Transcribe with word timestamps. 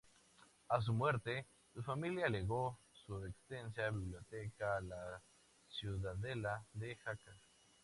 A 0.69 0.81
su 0.81 0.93
muerte, 0.93 1.45
su 1.75 1.83
familia 1.83 2.27
legó 2.27 2.75
su 3.05 3.23
extensa 3.23 3.91
biblioteca 3.91 4.77
a 4.77 4.81
la 4.81 5.21
Ciudadela 5.69 6.65
de 6.73 6.95
Jaca. 6.95 7.35